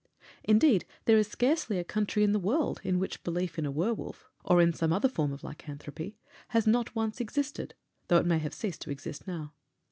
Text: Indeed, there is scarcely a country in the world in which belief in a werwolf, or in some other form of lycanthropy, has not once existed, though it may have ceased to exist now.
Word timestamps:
Indeed, 0.43 0.85
there 1.05 1.19
is 1.19 1.27
scarcely 1.27 1.77
a 1.77 1.83
country 1.83 2.23
in 2.23 2.31
the 2.31 2.39
world 2.39 2.81
in 2.83 2.97
which 2.97 3.23
belief 3.23 3.59
in 3.59 3.67
a 3.67 3.71
werwolf, 3.71 4.27
or 4.43 4.59
in 4.59 4.73
some 4.73 4.91
other 4.91 5.07
form 5.07 5.31
of 5.31 5.43
lycanthropy, 5.43 6.17
has 6.47 6.65
not 6.65 6.95
once 6.95 7.21
existed, 7.21 7.75
though 8.07 8.17
it 8.17 8.25
may 8.25 8.39
have 8.39 8.55
ceased 8.55 8.81
to 8.81 8.89
exist 8.89 9.27
now. 9.27 9.53